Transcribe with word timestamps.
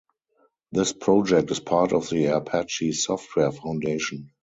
This 0.71 0.93
project 0.93 1.51
is 1.51 1.59
part 1.59 1.93
of 1.93 2.09
the 2.09 2.35
Apache 2.35 2.93
Software 2.93 3.51
Foundation. 3.51 4.31